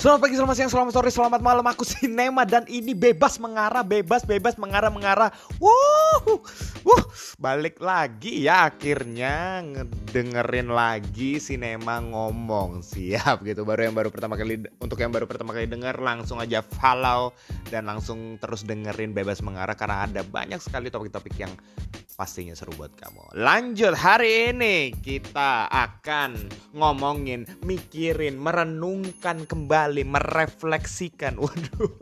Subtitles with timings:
[0.00, 1.66] Selamat pagi, selamat siang, selamat sore, selamat malam.
[1.68, 5.28] Aku Sinema dan ini bebas mengarah, bebas, bebas mengarah, mengarah.
[5.60, 6.40] Wuh,
[6.88, 7.04] wuh,
[7.36, 12.80] balik lagi ya akhirnya ngedengerin lagi Sinema ngomong.
[12.80, 13.68] Siap gitu.
[13.68, 17.36] Baru yang baru pertama kali untuk yang baru pertama kali denger langsung aja follow
[17.68, 21.52] dan langsung terus dengerin bebas mengarah karena ada banyak sekali topik-topik yang
[22.20, 23.32] pastinya seru buat kamu.
[23.40, 26.36] Lanjut hari ini kita akan
[26.76, 31.40] ngomongin, mikirin, merenungkan kembali, merefleksikan.
[31.40, 31.96] Waduh,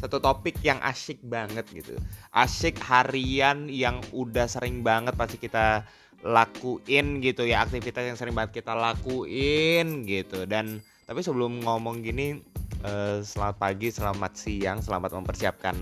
[0.00, 1.92] satu topik yang asyik banget gitu.
[2.32, 5.84] Asyik harian yang udah sering banget pasti kita
[6.24, 12.44] lakuin gitu ya aktivitas yang sering banget kita lakuin gitu dan tapi sebelum ngomong gini
[12.84, 15.76] uh, selamat pagi selamat siang selamat mempersiapkan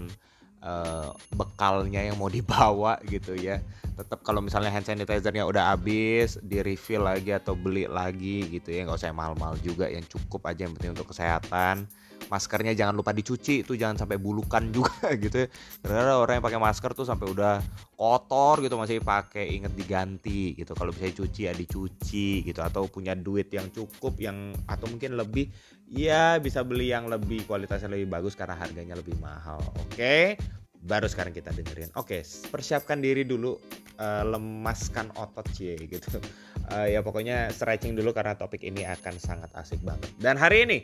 [0.62, 3.62] uh, bekalnya yang mau dibawa gitu ya.
[3.98, 8.86] Tetap kalau misalnya hand sanitizernya udah habis di refill lagi atau beli lagi gitu ya.
[8.86, 11.90] Nggak usah mahal-mahal juga yang cukup aja yang penting untuk kesehatan
[12.26, 15.48] maskernya jangan lupa dicuci itu jangan sampai bulukan juga gitu ya
[15.80, 17.62] karena orang yang pakai masker tuh sampai udah
[17.94, 23.14] kotor gitu masih pakai inget diganti gitu kalau bisa dicuci ya dicuci gitu atau punya
[23.14, 25.48] duit yang cukup yang atau mungkin lebih
[25.88, 30.36] ya bisa beli yang lebih kualitasnya lebih bagus karena harganya lebih mahal oke okay?
[30.82, 31.90] baru sekarang kita dengerin.
[31.98, 33.58] Oke, persiapkan diri dulu,
[33.98, 36.22] uh, lemaskan otot cie gitu.
[36.68, 40.12] Uh, ya pokoknya stretching dulu karena topik ini akan sangat asik banget.
[40.20, 40.78] Dan hari ini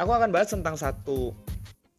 [0.00, 1.36] aku akan bahas tentang satu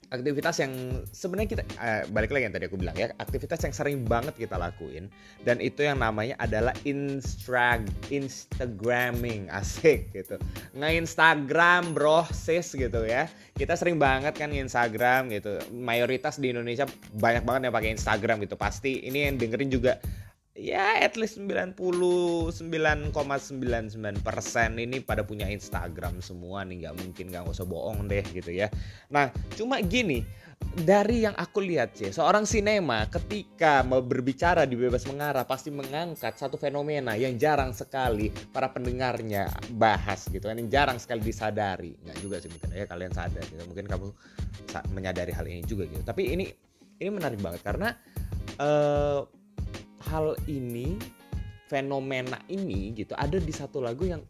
[0.10, 0.74] aktivitas yang
[1.14, 4.58] sebenarnya kita uh, balik lagi yang tadi aku bilang ya aktivitas yang sering banget kita
[4.58, 5.08] lakuin.
[5.46, 9.50] Dan itu yang namanya adalah instrag instagramming.
[9.60, 10.42] Asik gitu.
[10.74, 13.30] Nge Instagram bro sis gitu ya.
[13.54, 15.62] Kita sering banget kan Instagram gitu.
[15.74, 18.58] Mayoritas di Indonesia banyak banget yang pakai Instagram gitu.
[18.58, 20.02] Pasti ini yang dengerin juga
[20.58, 22.54] ya at least 99,99%
[24.76, 28.68] ini pada punya Instagram semua nih nggak mungkin nggak usah bohong deh gitu ya.
[29.14, 30.26] Nah cuma gini
[30.60, 36.36] dari yang aku lihat sih seorang sinema ketika mau berbicara di bebas mengarah pasti mengangkat
[36.36, 39.48] satu fenomena yang jarang sekali para pendengarnya
[39.80, 41.96] bahas gitu kan yang jarang sekali disadari.
[42.04, 43.64] Nggak juga sih mungkin ya kalian sadar gitu.
[43.64, 44.08] Mungkin kamu
[44.92, 46.04] menyadari hal ini juga gitu.
[46.04, 46.46] Tapi ini
[47.00, 47.96] ini menarik banget karena
[48.60, 49.24] uh,
[50.08, 50.96] hal ini
[51.68, 54.24] fenomena ini gitu ada di satu lagu yang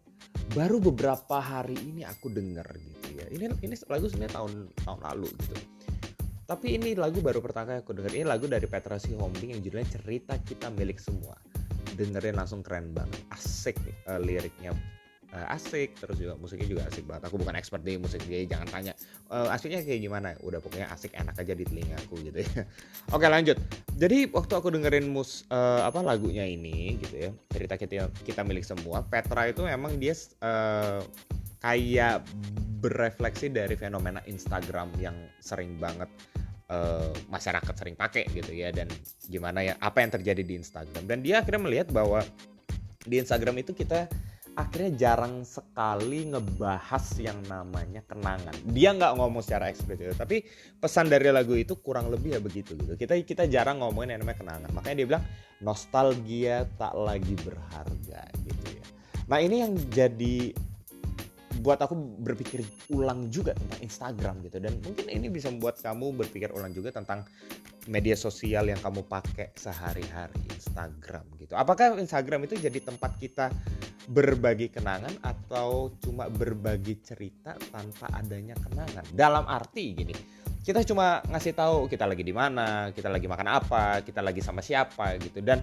[0.52, 3.26] baru beberapa hari ini aku denger gitu ya.
[3.30, 4.54] Ini ini lagu sebenarnya tahun
[4.84, 5.56] tahun lalu gitu.
[6.50, 8.12] Tapi ini lagu baru pertama kali aku denger.
[8.18, 11.38] Ini lagu dari Petra Sihombing yang judulnya cerita kita milik semua.
[11.94, 13.22] Dengerin langsung keren banget.
[13.30, 13.78] Asik
[14.10, 14.74] uh, liriknya
[15.34, 17.30] uh, asik terus juga musiknya juga asik banget.
[17.30, 18.94] Aku bukan expert di musik jadi jangan tanya
[19.30, 22.52] uh, asiknya kayak gimana udah pokoknya asik enak aja di telinga aku gitu ya.
[23.16, 23.58] Oke lanjut.
[24.00, 28.66] Jadi waktu aku dengerin mus uh, apa lagunya ini gitu ya cerita kita kita milik
[28.66, 31.02] semua Petra itu memang dia uh,
[31.60, 32.24] kayak
[32.80, 36.08] berefleksi dari fenomena Instagram yang sering banget
[36.72, 38.88] uh, masyarakat sering pakai gitu ya dan
[39.28, 41.04] gimana ya apa yang terjadi di Instagram.
[41.04, 42.24] Dan dia akhirnya melihat bahwa
[43.04, 44.08] di Instagram itu kita
[44.58, 48.56] akhirnya jarang sekali ngebahas yang namanya kenangan.
[48.70, 50.46] Dia nggak ngomong secara eksplisit, tapi
[50.78, 52.94] pesan dari lagu itu kurang lebih ya begitu gitu.
[52.98, 54.70] Kita kita jarang ngomongin yang namanya kenangan.
[54.74, 55.24] Makanya dia bilang
[55.62, 58.86] nostalgia tak lagi berharga gitu ya.
[59.30, 60.56] Nah ini yang jadi
[61.60, 62.64] buat aku berpikir
[62.96, 67.28] ulang juga tentang Instagram gitu dan mungkin ini bisa membuat kamu berpikir ulang juga tentang
[67.92, 71.60] media sosial yang kamu pakai sehari-hari Instagram gitu.
[71.60, 73.52] Apakah Instagram itu jadi tempat kita
[74.10, 79.06] berbagi kenangan atau cuma berbagi cerita tanpa adanya kenangan?
[79.14, 80.18] Dalam arti gini,
[80.66, 84.66] kita cuma ngasih tahu kita lagi di mana, kita lagi makan apa, kita lagi sama
[84.66, 85.46] siapa gitu.
[85.46, 85.62] Dan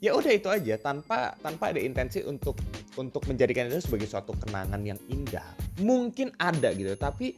[0.00, 2.56] ya udah itu aja tanpa tanpa ada intensi untuk
[2.96, 5.44] untuk menjadikan itu sebagai suatu kenangan yang indah.
[5.84, 7.36] Mungkin ada gitu tapi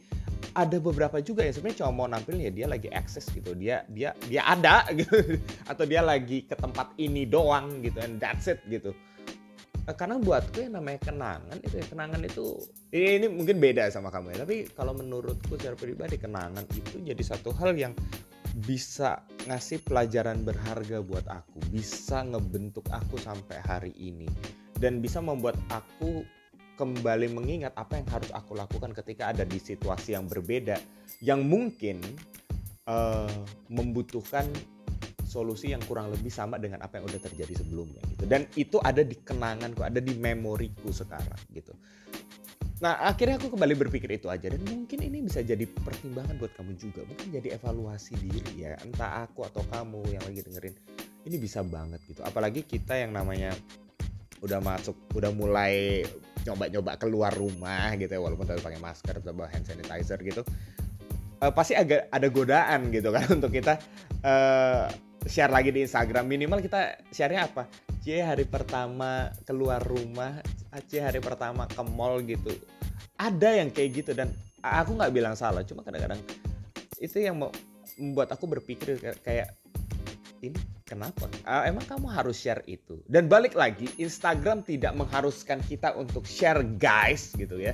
[0.55, 3.51] ada beberapa juga yang sebenarnya cuma mau nampilin ya dia lagi akses gitu.
[3.51, 5.43] Dia dia dia ada gitu.
[5.67, 8.95] Atau dia lagi ke tempat ini doang gitu and that's it gitu
[9.95, 12.47] karena buatku yang namanya kenangan itu ya kenangan itu
[12.91, 17.55] ini mungkin beda sama kamu ya tapi kalau menurutku secara pribadi kenangan itu jadi satu
[17.55, 17.95] hal yang
[18.57, 24.25] bisa ngasih pelajaran berharga buat aku, bisa ngebentuk aku sampai hari ini,
[24.81, 26.25] dan bisa membuat aku
[26.77, 30.81] kembali mengingat apa yang harus aku lakukan ketika ada di situasi yang berbeda,
[31.21, 32.01] yang mungkin
[32.89, 33.29] uh,
[33.69, 34.49] membutuhkan
[35.27, 38.23] solusi yang kurang lebih sama dengan apa yang udah terjadi sebelumnya gitu.
[38.23, 41.75] Dan itu ada di kenanganku, ada di memoriku sekarang gitu.
[42.79, 46.77] Nah akhirnya aku kembali berpikir itu aja dan mungkin ini bisa jadi pertimbangan buat kamu
[46.77, 50.77] juga mungkin jadi evaluasi diri ya entah aku atau kamu yang lagi dengerin
[51.25, 53.49] ini bisa banget gitu apalagi kita yang namanya
[54.45, 56.05] udah masuk udah mulai
[56.45, 60.45] nyoba-nyoba keluar rumah gitu ya walaupun tapi pakai masker atau hand sanitizer gitu
[61.41, 63.81] uh, pasti agak ada godaan gitu kan untuk kita
[64.21, 64.85] uh,
[65.27, 67.67] share lagi di Instagram minimal kita sharenya apa
[68.01, 70.39] C hari pertama keluar rumah
[70.87, 72.55] C hari pertama ke mall gitu
[73.19, 74.31] ada yang kayak gitu dan
[74.63, 76.19] aku nggak bilang salah cuma kadang-kadang
[76.97, 79.53] itu yang membuat aku berpikir kayak
[80.41, 81.25] ini kenapa?
[81.65, 83.01] Emang kamu harus share itu?
[83.09, 87.73] Dan balik lagi, Instagram tidak mengharuskan kita untuk share guys gitu ya.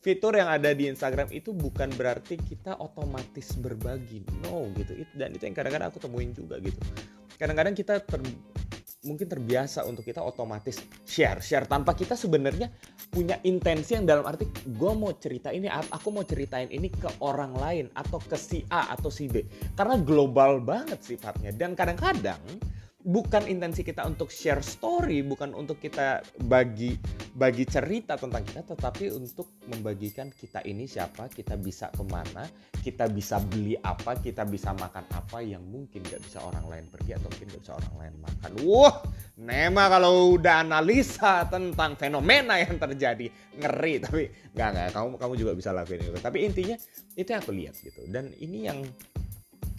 [0.00, 4.24] Fitur yang ada di Instagram itu bukan berarti kita otomatis berbagi.
[4.40, 4.96] No gitu.
[5.12, 6.80] Dan itu yang kadang-kadang aku temuin juga gitu.
[7.36, 8.20] Kadang-kadang kita ter,
[9.04, 10.76] mungkin terbiasa untuk kita otomatis
[11.08, 12.68] share share tanpa kita sebenarnya
[13.08, 17.56] punya intensi yang dalam arti gue mau cerita ini aku mau ceritain ini ke orang
[17.56, 19.40] lain atau ke si A atau si B
[19.72, 22.40] karena global banget sifatnya dan kadang-kadang
[23.00, 27.00] bukan intensi kita untuk share story, bukan untuk kita bagi
[27.32, 32.44] bagi cerita tentang kita, tetapi untuk membagikan kita ini siapa, kita bisa ke mana,
[32.84, 37.16] kita bisa beli apa, kita bisa makan apa yang mungkin gak bisa orang lain pergi
[37.16, 38.50] atau mungkin gak bisa orang lain makan.
[38.66, 38.94] Wah,
[39.40, 45.52] Nema kalau udah analisa tentang fenomena yang terjadi ngeri, tapi nggak nggak, kamu kamu juga
[45.56, 46.18] bisa lakuin itu.
[46.20, 46.76] Tapi intinya
[47.16, 48.84] itu yang aku lihat gitu, dan ini yang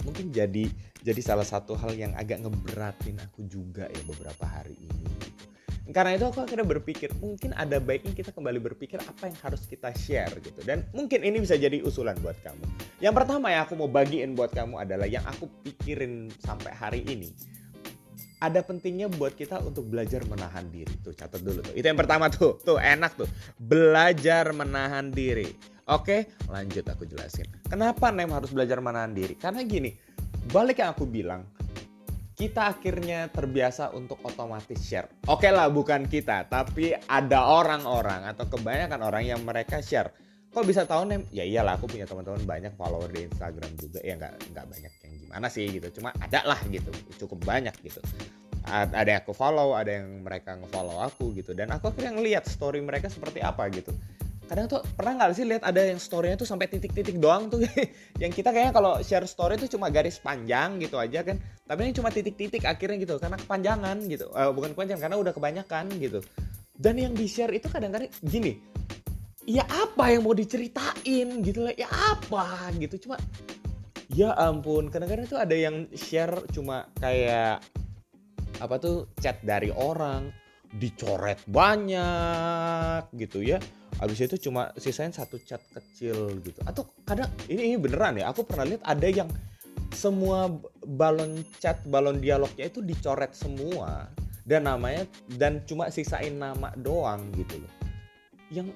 [0.04, 0.68] mungkin jadi
[1.02, 5.46] jadi salah satu hal yang agak ngeberatin aku juga ya beberapa hari ini gitu.
[5.92, 9.92] Karena itu aku akhirnya berpikir mungkin ada baiknya kita kembali berpikir apa yang harus kita
[9.92, 10.64] share gitu.
[10.64, 12.64] Dan mungkin ini bisa jadi usulan buat kamu.
[13.04, 17.34] Yang pertama yang aku mau bagiin buat kamu adalah yang aku pikirin sampai hari ini.
[18.42, 20.90] Ada pentingnya buat kita untuk belajar menahan diri.
[21.06, 21.78] Tuh catat dulu tuh.
[21.78, 22.58] Itu yang pertama tuh.
[22.66, 23.30] Tuh enak tuh.
[23.62, 25.46] Belajar menahan diri.
[25.86, 27.46] Oke, lanjut aku jelasin.
[27.70, 29.38] Kenapa Nem harus belajar menahan diri?
[29.38, 29.94] Karena gini,
[30.50, 31.46] balik yang aku bilang,
[32.34, 35.06] kita akhirnya terbiasa untuk otomatis share.
[35.30, 40.10] Oke okay lah bukan kita, tapi ada orang-orang atau kebanyakan orang yang mereka share.
[40.52, 41.20] Kok bisa tahu nih?
[41.32, 44.00] Ya iyalah aku punya teman-teman banyak follower di Instagram juga.
[44.04, 45.88] Ya nggak nggak banyak yang gimana sih gitu.
[46.00, 46.92] Cuma ada lah gitu,
[47.24, 48.04] cukup banyak gitu.
[48.68, 51.56] Ada yang aku follow, ada yang mereka nge-follow aku gitu.
[51.56, 53.96] Dan aku akhirnya ngeliat story mereka seperti apa gitu
[54.52, 57.64] kadang tuh pernah nggak sih lihat ada yang storynya tuh sampai titik-titik doang tuh
[58.22, 61.96] yang kita kayaknya kalau share story tuh cuma garis panjang gitu aja kan tapi ini
[61.96, 66.20] cuma titik-titik akhirnya gitu karena kepanjangan gitu uh, bukan kepanjang karena udah kebanyakan gitu
[66.76, 68.60] dan yang di share itu kadang-kadang gini
[69.52, 73.08] ya apa yang mau diceritain gitu lah ya apa gitu.
[73.08, 73.20] Cuma
[74.08, 77.60] ya ampun kadang-kadang tuh ada yang share cuma kayak
[78.64, 80.32] apa tuh chat dari orang
[80.80, 83.60] dicoret banyak gitu ya.
[84.00, 86.64] Habis itu cuma sisain satu chat kecil gitu.
[86.64, 89.28] Atau kadang ini, ini beneran ya aku pernah lihat ada yang
[89.92, 90.48] semua
[90.88, 94.08] balon chat balon dialognya itu dicoret semua.
[94.42, 95.06] Dan namanya
[95.38, 97.74] dan cuma sisain nama doang gitu loh.
[98.50, 98.74] Yang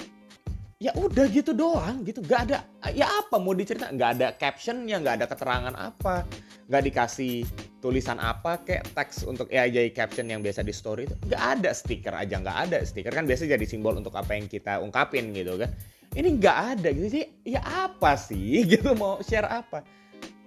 [0.76, 2.20] ya udah gitu doang gitu.
[2.20, 3.88] Gak ada ya apa mau dicerita?
[3.92, 6.28] Nggak ada captionnya nggak ada keterangan apa.
[6.68, 7.36] Nggak dikasih
[7.80, 11.16] tulisan apa kayak teks untuk ya jadi caption yang biasa di story itu.
[11.32, 12.78] Nggak ada stiker aja nggak ada.
[12.84, 15.72] Stiker kan biasa jadi simbol untuk apa yang kita ungkapin gitu kan.
[16.16, 17.26] Ini nggak ada gitu sih.
[17.48, 18.64] Ya apa sih?
[18.72, 19.84] Gitu mau share apa?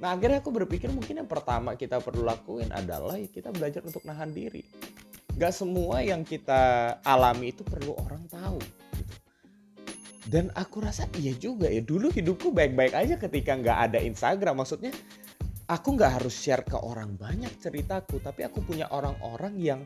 [0.01, 4.01] Nah akhirnya aku berpikir mungkin yang pertama kita perlu lakuin adalah ya kita belajar untuk
[4.09, 4.65] nahan diri.
[5.37, 8.88] Nggak semua yang kita alami itu perlu orang tahu.
[10.29, 14.61] Dan aku rasa iya juga ya dulu hidupku baik-baik aja ketika nggak ada Instagram.
[14.61, 14.93] Maksudnya
[15.73, 19.81] aku nggak harus share ke orang banyak ceritaku tapi aku punya orang-orang yang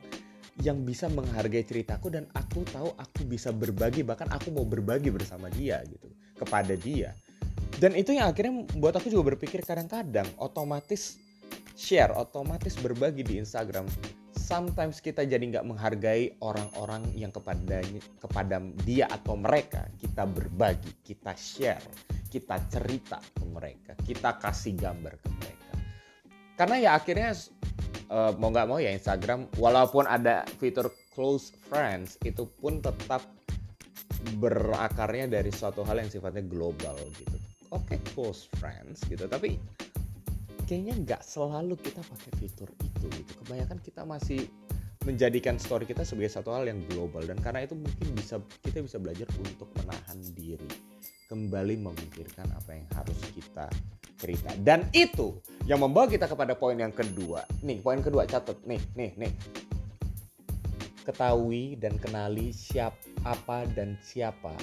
[0.61, 5.47] yang bisa menghargai ceritaku dan aku tahu aku bisa berbagi bahkan aku mau berbagi bersama
[5.49, 7.15] dia gitu kepada dia.
[7.79, 11.23] Dan itu yang akhirnya buat aku juga berpikir kadang-kadang otomatis
[11.79, 13.87] share otomatis berbagi di Instagram
[14.43, 17.79] sometimes kita jadi nggak menghargai orang-orang yang kepada
[18.19, 19.87] kepada dia atau mereka.
[19.95, 21.87] Kita berbagi kita share
[22.33, 25.75] kita cerita ke mereka kita kasih gambar ke mereka.
[26.57, 27.37] Karena ya akhirnya
[28.09, 33.21] uh, mau nggak mau ya Instagram walaupun ada fitur close friends itu pun tetap
[34.41, 37.37] berakarnya dari suatu hal yang sifatnya global gitu.
[37.69, 39.29] Oke okay, close friends gitu.
[39.29, 39.61] Tapi
[40.73, 44.49] kayaknya nggak selalu kita pakai fitur itu gitu kebanyakan kita masih
[45.05, 48.97] menjadikan story kita sebagai satu hal yang global dan karena itu mungkin bisa kita bisa
[48.97, 50.73] belajar untuk menahan diri
[51.29, 53.69] kembali memikirkan apa yang harus kita
[54.17, 54.52] cerita.
[54.61, 57.43] Dan itu yang membawa kita kepada poin yang kedua.
[57.64, 58.61] Nih, poin kedua catat.
[58.69, 59.33] Nih, nih, nih.
[61.02, 64.55] Ketahui dan kenali siapa apa dan siapa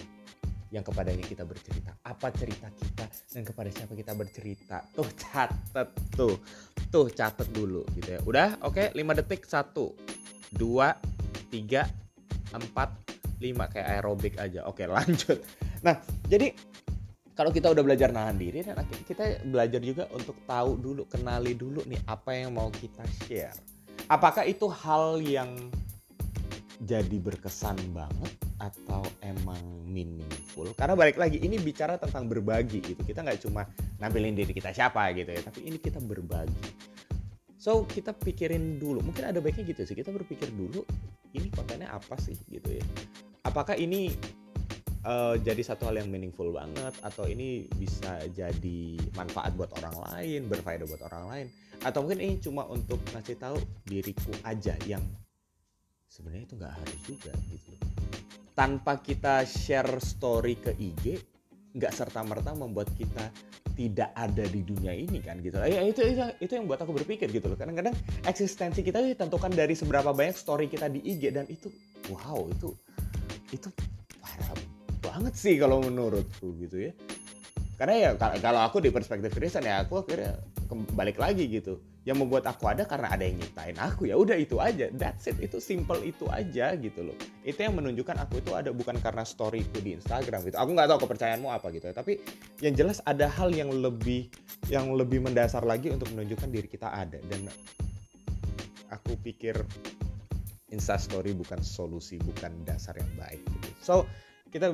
[0.70, 1.98] yang kepadanya kita bercerita.
[2.06, 4.86] Apa cerita kita dan kepada siapa kita bercerita.
[4.94, 6.38] Tuh catat tuh.
[6.90, 8.20] Tuh catat dulu gitu ya.
[8.26, 8.50] Udah?
[8.66, 9.46] Oke, okay, 5 detik.
[9.46, 9.74] 1
[10.58, 11.86] 2 3
[12.54, 14.66] 4 5 kayak aerobik aja.
[14.70, 15.42] Oke, lanjut.
[15.86, 15.96] Nah,
[16.26, 16.54] jadi
[17.34, 18.76] kalau kita udah belajar nahan diri dan
[19.08, 23.56] kita belajar juga untuk tahu dulu, kenali dulu nih apa yang mau kita share.
[24.12, 25.72] Apakah itu hal yang
[26.84, 30.70] jadi berkesan banget atau emang meaningful?
[30.76, 33.02] Karena balik lagi ini bicara tentang berbagi gitu.
[33.02, 33.66] Kita nggak cuma
[33.98, 36.92] nampilin diri kita siapa gitu ya, tapi ini kita berbagi.
[37.60, 39.96] So kita pikirin dulu, mungkin ada baiknya gitu sih.
[39.96, 40.86] Kita berpikir dulu
[41.34, 42.86] ini kontennya apa sih gitu ya.
[43.48, 44.14] Apakah ini
[45.08, 50.48] uh, jadi satu hal yang meaningful banget atau ini bisa jadi manfaat buat orang lain,
[50.52, 51.48] berfaedah buat orang lain
[51.80, 53.56] atau mungkin ini cuma untuk ngasih tahu
[53.88, 55.04] diriku aja yang
[56.12, 57.72] sebenarnya itu nggak harus juga gitu.
[58.60, 61.16] Tanpa kita share story ke IG,
[61.80, 63.32] nggak serta merta membuat kita
[63.80, 65.56] tidak ada di dunia ini kan gitu.
[65.64, 67.56] Ya itu itu itu yang buat aku berpikir gitu loh.
[67.56, 67.96] Kadang-kadang
[68.28, 71.72] eksistensi kita ditentukan dari seberapa banyak story kita di IG dan itu
[72.12, 72.76] wow itu
[73.56, 73.70] itu
[74.20, 74.52] parah
[75.00, 76.92] banget sih kalau menurutku gitu ya
[77.80, 80.36] karena ya kalau aku di perspektif Kristen ya aku akhirnya
[80.94, 84.08] balik lagi gitu yang membuat aku ada karena ada yang nyiptain aku.
[84.08, 84.88] Ya udah itu aja.
[84.96, 85.36] That's it.
[85.44, 87.18] Itu simple itu aja gitu loh.
[87.44, 90.56] Itu yang menunjukkan aku itu ada bukan karena storyku di Instagram gitu.
[90.56, 91.92] Aku nggak tahu kepercayaanmu apa gitu.
[91.92, 92.24] Tapi
[92.64, 94.32] yang jelas ada hal yang lebih
[94.72, 97.20] yang lebih mendasar lagi untuk menunjukkan diri kita ada.
[97.20, 97.52] Dan
[98.88, 99.60] aku pikir
[100.72, 103.70] Instastory bukan solusi bukan dasar yang baik gitu.
[103.84, 103.94] So
[104.50, 104.72] kita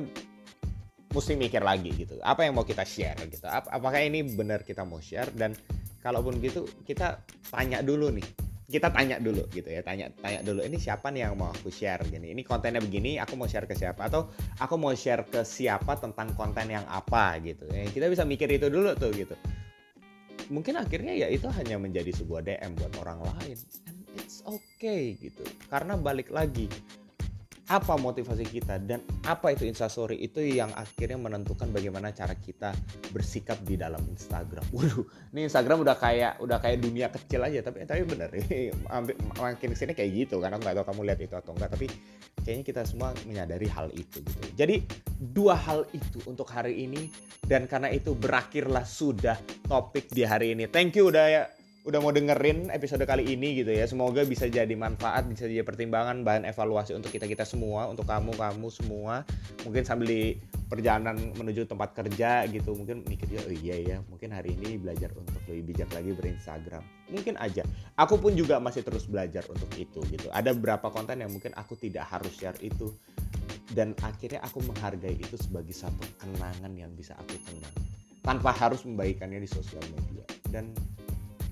[1.10, 2.20] mesti mikir lagi gitu.
[2.20, 3.48] Apa yang mau kita share gitu?
[3.48, 5.32] Ap apakah ini benar kita mau share?
[5.32, 5.56] Dan
[6.02, 8.26] kalaupun gitu kita tanya dulu nih.
[8.66, 12.02] Kita tanya dulu gitu ya tanya tanya dulu ini siapa nih yang mau aku share
[12.10, 12.34] gini?
[12.34, 14.10] Ini kontennya begini aku mau share ke siapa?
[14.10, 14.26] Atau
[14.58, 17.38] aku mau share ke siapa tentang konten yang apa?
[17.38, 19.38] gitu ya, kita bisa mikir itu dulu tuh gitu.
[20.50, 23.58] Mungkin akhirnya ya itu hanya menjadi sebuah DM buat orang lain.
[23.86, 25.46] And it's okay gitu.
[25.70, 26.66] Karena balik lagi
[27.66, 32.70] apa motivasi kita dan apa itu instastory itu yang akhirnya menentukan bagaimana cara kita
[33.10, 34.62] bersikap di dalam Instagram.
[34.70, 35.02] Waduh,
[35.34, 38.30] ini Instagram udah kayak udah kayak dunia kecil aja tapi tapi bener
[39.42, 41.86] makin ke sini kayak gitu karena nggak tahu kamu lihat itu atau enggak tapi
[42.46, 44.46] kayaknya kita semua menyadari hal itu gitu.
[44.54, 44.86] Jadi
[45.18, 47.10] dua hal itu untuk hari ini
[47.50, 49.34] dan karena itu berakhirlah sudah
[49.66, 50.70] topik di hari ini.
[50.70, 51.42] Thank you udah ya
[51.86, 53.86] udah mau dengerin episode kali ini gitu ya.
[53.86, 59.22] Semoga bisa jadi manfaat, bisa jadi pertimbangan, bahan evaluasi untuk kita-kita semua, untuk kamu-kamu semua.
[59.62, 60.22] Mungkin sambil di
[60.66, 65.14] perjalanan menuju tempat kerja gitu, mungkin mikir ya, oh iya ya, mungkin hari ini belajar
[65.14, 66.82] untuk lebih bijak lagi berinstagram.
[67.06, 67.62] Mungkin aja.
[67.94, 70.26] Aku pun juga masih terus belajar untuk itu gitu.
[70.34, 72.90] Ada beberapa konten yang mungkin aku tidak harus share itu
[73.78, 77.74] dan akhirnya aku menghargai itu sebagai satu kenangan yang bisa aku kenang
[78.22, 80.70] tanpa harus membagikannya di sosial media dan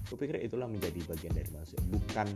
[0.05, 1.81] Kupikir itulah menjadi bagian dari manusia.
[1.89, 2.29] Bukan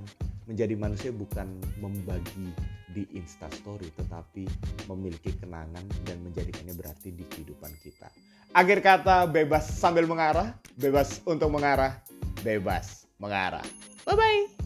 [0.49, 1.47] menjadi manusia bukan
[1.79, 2.49] membagi
[2.97, 4.49] di Instastory, tetapi
[4.89, 8.09] memiliki kenangan dan menjadikannya berarti di kehidupan kita.
[8.57, 12.01] Akhir kata bebas sambil mengarah, bebas untuk mengarah,
[12.41, 13.65] bebas mengarah.
[14.09, 14.58] Bye bye.